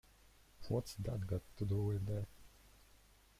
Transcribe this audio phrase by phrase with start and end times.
[0.67, 2.25] What's that got to do with the...?